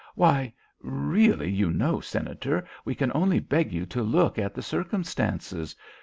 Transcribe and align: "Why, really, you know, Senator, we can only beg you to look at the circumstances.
"Why, 0.15 0.51
really, 0.81 1.51
you 1.51 1.69
know, 1.71 1.99
Senator, 1.99 2.65
we 2.83 2.95
can 2.95 3.11
only 3.13 3.39
beg 3.39 3.71
you 3.71 3.85
to 3.85 4.01
look 4.01 4.39
at 4.39 4.55
the 4.55 4.63
circumstances. 4.63 5.75